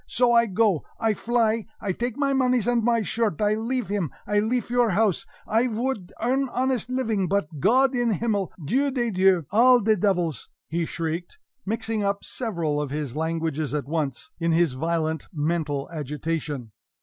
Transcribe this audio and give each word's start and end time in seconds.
So 0.07 0.31
I 0.31 0.47
go 0.47 0.81
I 0.99 1.13
fly 1.13 1.67
I 1.79 1.91
take 1.91 2.17
my 2.17 2.33
moneys 2.33 2.65
and 2.65 2.83
my 2.83 3.03
shirt 3.03 3.39
I 3.39 3.53
leafe 3.53 3.89
him, 3.89 4.09
I 4.25 4.39
leafe 4.39 4.71
your 4.71 4.89
house! 4.89 5.27
I 5.45 5.67
vould 5.67 6.11
earn 6.19 6.49
honest 6.49 6.89
living, 6.89 7.27
but 7.27 7.59
Gott 7.59 7.93
im 7.93 8.09
himmel! 8.09 8.51
Dieu 8.65 8.89
des 8.89 9.11
dieux! 9.11 9.45
All 9.51 9.79
de 9.79 9.95
devils!" 9.95 10.49
he 10.69 10.85
shrieked, 10.87 11.37
mixing 11.67 12.03
up 12.03 12.23
several 12.23 12.81
of 12.81 12.89
his 12.89 13.15
languages 13.15 13.75
at 13.75 13.85
once, 13.85 14.31
in 14.39 14.53
his 14.53 14.73
violent 14.73 15.27
mental 15.31 15.87
agitation. 15.93 16.71